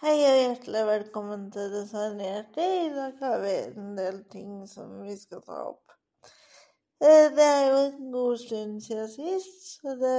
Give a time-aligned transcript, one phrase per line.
[0.00, 2.64] Hei og hjertelig velkommen til Designerte.
[2.64, 5.92] I dag har vi en del ting som vi skal ta opp.
[7.04, 10.14] Eh, Det er jo en god stund siden sist, så det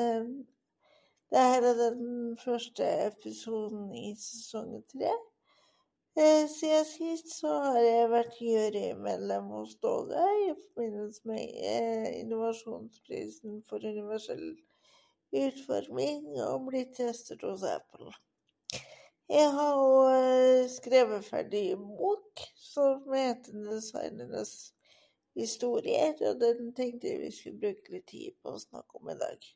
[0.00, 0.26] eh,
[1.30, 5.14] Det her er den første episoden i sesong tre.
[6.18, 13.62] Eh, Siden sist så har jeg vært jurymedlem hos Ståle i forbindelse med eh, innovasjonsprisen
[13.70, 14.46] for universell
[15.32, 18.12] utforming og blitt testet hos Apple.
[19.26, 24.52] Jeg har òg skrevet ferdig en bok som heter 'Designernes
[25.34, 29.16] historier', og den tenkte jeg vi skulle bruke litt tid på å snakke om i
[29.18, 29.48] dag.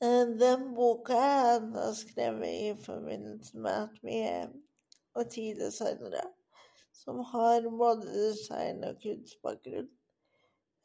[0.00, 4.48] Eh, Den boka er da skrevet i forbindelse med at vi er
[5.28, 6.24] ti designere
[7.04, 9.92] som har både design og kunstbakgrunn.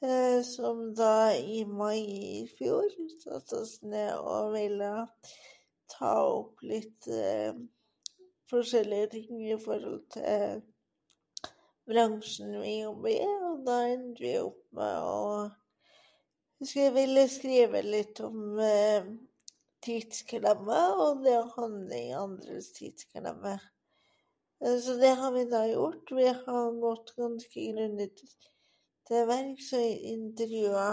[0.04, 2.04] Eh, Som da i mai
[2.44, 2.92] i fjor
[3.24, 5.08] satte oss ned og ville
[5.92, 7.54] ta opp litt eh,
[8.52, 10.64] forskjellige ting i forhold til
[11.86, 15.22] bransjen vi jobber i, og da endte vi opp med å
[16.66, 19.06] jeg ville skrive litt om eh,
[19.86, 23.58] tidsklemme og det å handle i andres tidsklemme.
[24.64, 26.12] Eh, Så det har vi da gjort.
[26.12, 30.88] Vi har gått ganske grundig til verks og intervjua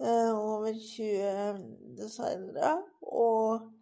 [0.00, 1.66] eh, over 20
[1.98, 2.76] designere
[3.16, 3.72] og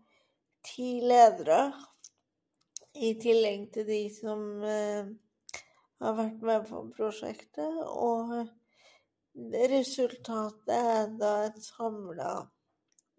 [0.65, 1.67] ti ledere,
[2.95, 5.09] i tillegg til de som eh,
[6.03, 7.81] har vært med på prosjektet.
[7.91, 8.35] Og
[9.75, 12.31] resultatet er da et samla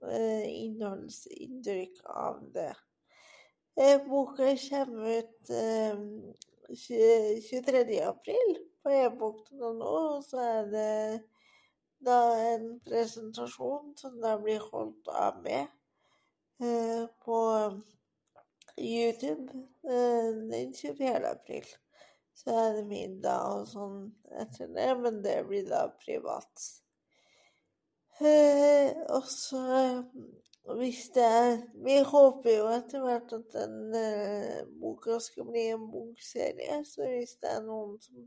[0.08, 2.71] eh, innholdsinntrykk av det.
[3.75, 6.03] Eh, Boka kommer ut eh,
[6.71, 7.99] 20 23.
[8.08, 10.91] april på e-bok.no, og så er det
[12.05, 12.19] da
[12.53, 15.67] en presentasjon som da blir holdt av meg
[17.25, 17.39] på
[18.78, 19.52] YouTube
[19.84, 21.28] eh, den 24.
[21.28, 21.66] april.
[22.36, 24.00] Så er det middag og sånn
[24.42, 26.66] etter det, men det blir da privat.
[28.20, 30.02] Eh, og så eh,
[30.80, 35.89] hvis det er Vi håper jo etter hvert at den eh, boka skal bli en
[35.92, 38.23] bokserie, så hvis det er noen som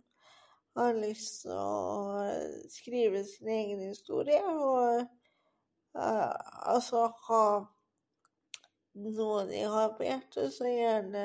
[0.78, 6.36] har lyst til å eh, skrive sin egen historie og eh,
[6.72, 7.44] altså ha
[8.98, 11.24] noe de har på hjertet, så gjerne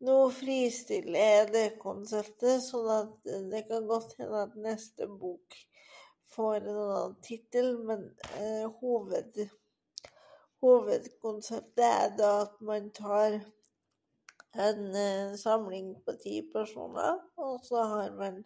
[0.00, 5.54] Eh, Nå fristiller jeg det konseptet, sånn at det kan godt hende at neste bok
[6.34, 8.02] får en annen tittel, men
[8.40, 9.38] eh, hoved,
[10.60, 13.38] hovedkonseptet er da at man tar
[14.54, 18.42] en eh, samling på ti personer, og så har man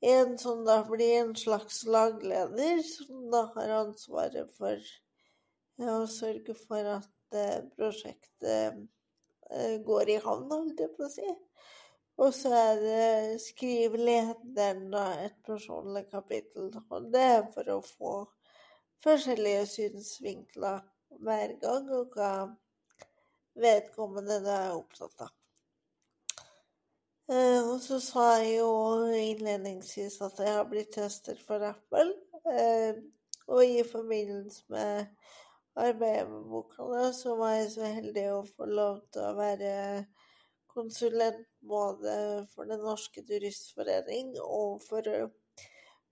[0.00, 6.54] en som da blir en slags lagleder, som da har ansvaret for eh, å sørge
[6.66, 8.86] for at eh, prosjektet eh,
[9.84, 11.28] går i havn, holdt jeg på å si.
[12.18, 18.14] Og så er det skrivelederen da et personlig kapittel, og det er for å få
[19.04, 20.80] forskjellige synsvinkler
[21.22, 22.32] hver gang, og hva
[23.58, 25.34] vedkommende da er opptatt av.
[27.28, 28.70] Eh, og så sa jeg jo
[29.12, 32.14] innledningsvis at jeg har blitt tester for Apple,
[32.50, 32.98] eh,
[33.48, 35.06] og i forbindelse med
[35.78, 39.74] arbeidet med boka, så var jeg så heldig å få lov til å være
[40.70, 42.14] konsulent både
[42.54, 45.06] for Den norske turistforening og for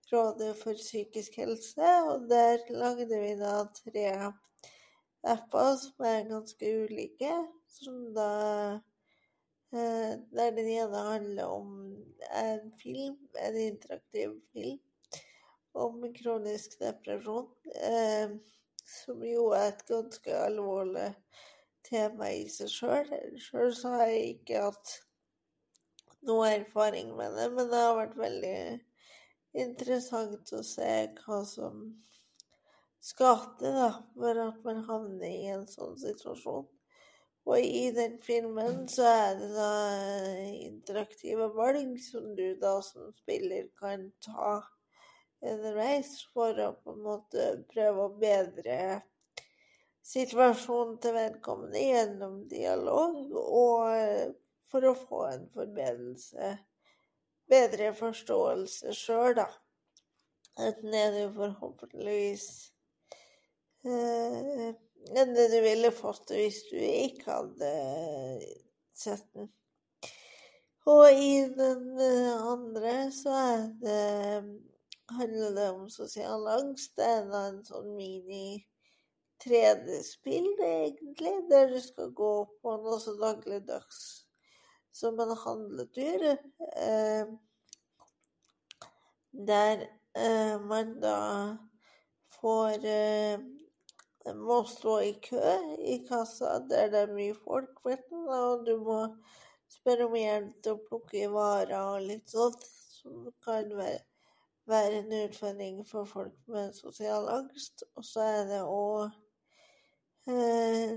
[0.07, 4.05] Rådet for psykisk helse, og der lagde vi da tre
[5.27, 7.31] apper som er ganske ulike,
[7.67, 8.29] som da
[9.75, 11.73] eh, Der den ene handler om
[12.31, 14.79] en film, en interaktiv film,
[15.73, 18.37] om kronisk depresjon, eh,
[18.87, 21.09] som jo er et ganske alvorlig
[21.87, 23.11] tema i seg sjøl.
[23.41, 24.93] Sjøl så har jeg ikke hatt
[26.27, 28.57] noe erfaring med det, men det har vært veldig
[29.57, 30.91] interessant å se
[31.21, 31.85] hva som
[33.03, 36.67] skal til da, for at man havner i en sånn situasjon.
[37.47, 39.69] Og i den filmen så er det da
[40.67, 44.57] interaktive valg som du da som spiller kan ta
[45.41, 48.79] underveis for å på en måte prøve å bedre
[50.07, 54.33] situasjonen til vedkommende gjennom dialog, og
[54.71, 56.53] for å få en forbedrelse,
[57.47, 59.47] bedre forståelse sjøl, da.
[60.57, 62.47] enten er du forhåpentligvis
[63.85, 64.73] eh,
[65.15, 67.69] enn det du ville fått hvis du ikke hadde
[68.97, 69.51] sett den.
[70.87, 74.01] Og i den andre så er det
[75.09, 76.95] handler det om sosial angst.
[76.97, 78.59] Det er da en sånn mini
[79.43, 82.31] 3D-spill, egentlig, der du skal gå
[82.61, 83.99] på noe så dagligdags
[84.91, 86.25] som en handletur.
[86.31, 87.29] Eh,
[89.47, 89.85] der
[90.17, 91.19] eh, man da
[92.39, 93.39] får eh,
[94.35, 98.75] må stå i kø i kassa der det er mye folk, vet du, og du
[98.83, 98.99] må
[99.71, 102.63] spørre om hjelp til å plukke varer og litt sånt,
[102.97, 104.01] som kan være,
[104.67, 107.83] være en utfordring for folk med sosial angst.
[107.95, 109.03] Og så er det òg
[110.31, 110.95] eh,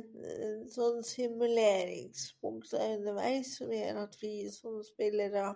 [0.75, 5.52] sånn simuleringspunkter underveis som gjør at vi som spillere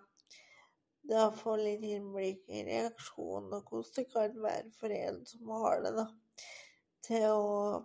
[1.05, 5.83] da får litt innblikk i reaksjonen og hvordan det kan være for en som har
[5.85, 6.07] det, da
[7.05, 7.83] til å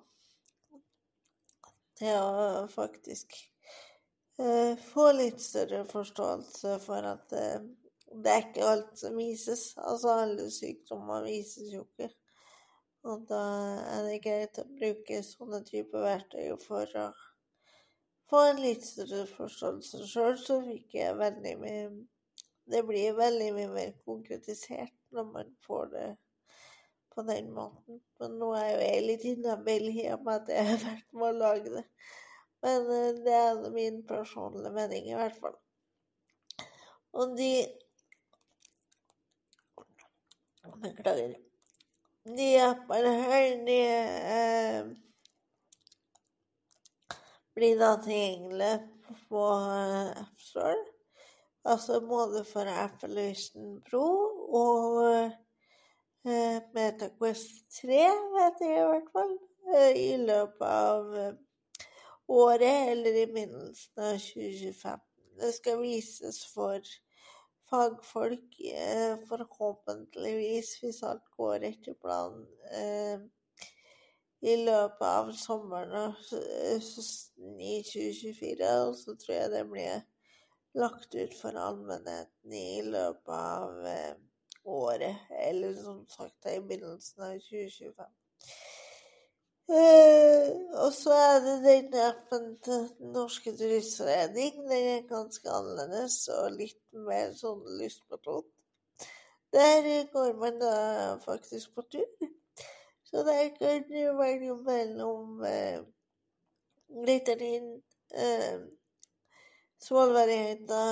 [2.00, 3.34] til å faktisk
[4.40, 7.34] eh, få litt større forståelse for at
[8.10, 9.72] det er ikke alt som vises.
[9.78, 12.10] Altså, alle sykdommer vises jo ikke.
[13.08, 13.42] Og da
[13.94, 17.10] er det greit å bruke sånne typer verktøy for å
[18.30, 21.84] få en litt større forståelse sjøl, så fikk jeg veldig mye
[22.70, 26.10] Det blir veldig mye mer konkretisert når man får det
[27.16, 27.98] på den måten.
[28.22, 31.26] Men nå er jo jeg litt inhabil i og med at jeg har vært med
[31.32, 31.84] å lage det.
[32.62, 35.58] Men eh, det er min personlige mening, i hvert fall.
[37.18, 37.50] Og de
[40.78, 41.36] Beklager.
[42.38, 44.86] De her, de eh,
[47.56, 48.74] blir da tilgjengelig
[49.30, 50.86] på eh, AppStore.
[51.66, 53.36] Altså både for Apple
[53.90, 54.06] Pro
[54.62, 55.04] og
[56.26, 58.00] eh, MetaQuest 3,
[58.38, 59.36] vet jeg i hvert fall,
[59.74, 61.38] eh, i løpet av
[62.30, 65.06] året eller i begynnelsen av 2025.
[65.40, 66.80] Det skal vises for
[67.70, 68.56] fagfolk,
[69.30, 72.48] forhåpentligvis, hvis alt går etter planen,
[74.42, 76.14] i løpet av sommeren
[77.60, 78.72] i 2024.
[78.88, 80.06] Og så tror jeg det blir
[80.80, 83.70] lagt ut for allmennheten i løpet av
[84.70, 88.16] året, eller som sagt i begynnelsen av 2025.
[89.70, 90.48] Eh,
[90.82, 94.64] og så er det den appen til Norske Turistforening.
[94.66, 98.50] Den er ganske annerledes og litt mer sånn lystbetont.
[99.54, 100.74] Der går man da
[101.22, 102.30] faktisk på tur.
[103.06, 105.80] Så der kan du velge mellom eh,
[106.90, 107.72] Glitterin,
[108.14, 108.60] eh,
[109.82, 110.84] Svolværheita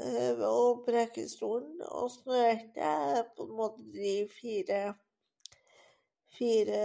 [0.00, 4.94] eh, og Preikestolen og Snøhetta er på en måte de fire,
[6.38, 6.80] fire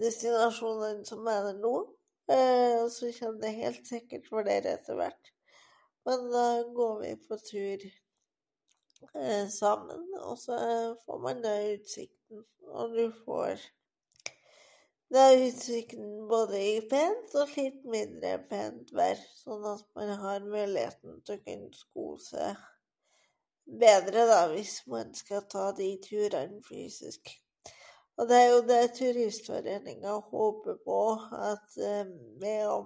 [0.00, 1.74] destinasjoner som er der nå.
[2.30, 5.34] Eh, og så kommer det helt sikkert flere etter hvert.
[6.06, 10.58] Men da går vi på tur eh, sammen, og så
[11.04, 12.44] får man da utsikten.
[12.72, 13.60] Og du får
[15.12, 21.20] er utsikten både i pent og litt mindre pent vær, sånn at man har muligheten
[21.26, 22.62] til å kunne sko seg
[23.82, 27.34] bedre da, hvis man skal ta de turene fysisk.
[28.20, 31.02] Og det er jo det Turistforeninga håper på,
[31.50, 32.08] at eh,
[32.42, 32.80] med å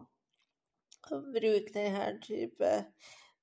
[1.34, 2.72] bruke denne type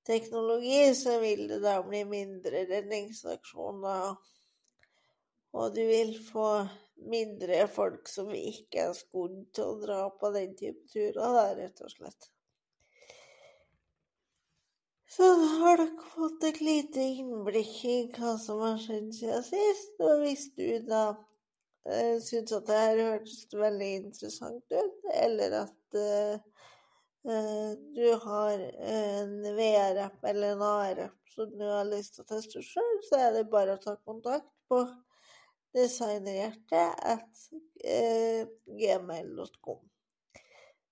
[0.07, 4.15] teknologi, så vil det da bli mindre redningsaksjoner,
[5.53, 6.47] og du vil få
[7.09, 11.83] mindre folk som ikke er skodd til å dra på den type turer, da, rett
[11.83, 12.29] og slett.
[15.13, 19.99] Så da har dere fått et lite innblikk i hva som har skjedd siden sist.
[20.01, 21.03] Og hvis du da
[21.89, 26.35] eh, syns at det her hørtes veldig interessant ut, eller at uh,
[27.95, 32.99] du har en VR-app eller en AR-app som du har lyst til å teste sjøl,
[33.07, 34.83] så er det bare å ta kontakt på
[35.73, 37.45] designerhjertet at
[37.87, 38.43] uh,
[38.77, 39.81] gmail.com.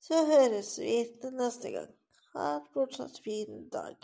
[0.02, 1.92] Så høres vi til neste gang.
[2.34, 4.00] Ha en fortsatt fin dag.